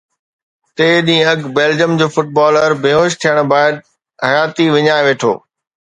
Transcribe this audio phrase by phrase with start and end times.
[0.75, 3.73] ٽي ڏينهن اڳ بيلجيئم جو فٽبالر بي هوش ٿيڻ بعد
[4.31, 5.33] حياتي وڃائي ويٺو